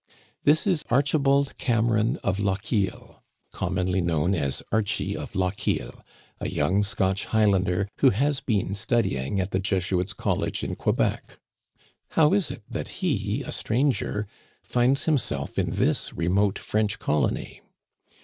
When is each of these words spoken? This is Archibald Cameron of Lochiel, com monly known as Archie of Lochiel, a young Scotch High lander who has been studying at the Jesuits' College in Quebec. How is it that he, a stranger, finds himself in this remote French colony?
This 0.45 0.65
is 0.65 0.83
Archibald 0.89 1.55
Cameron 1.59 2.17
of 2.23 2.39
Lochiel, 2.39 3.21
com 3.51 3.75
monly 3.75 4.01
known 4.01 4.33
as 4.33 4.63
Archie 4.71 5.15
of 5.15 5.33
Lochiel, 5.35 6.01
a 6.39 6.49
young 6.49 6.81
Scotch 6.81 7.25
High 7.25 7.45
lander 7.45 7.87
who 7.99 8.09
has 8.09 8.39
been 8.41 8.73
studying 8.73 9.39
at 9.39 9.51
the 9.51 9.59
Jesuits' 9.59 10.13
College 10.13 10.63
in 10.63 10.73
Quebec. 10.75 11.37
How 12.13 12.33
is 12.33 12.49
it 12.49 12.63
that 12.67 12.87
he, 13.03 13.43
a 13.43 13.51
stranger, 13.51 14.25
finds 14.63 15.03
himself 15.03 15.59
in 15.59 15.69
this 15.69 16.11
remote 16.13 16.57
French 16.57 16.97
colony? 16.97 17.61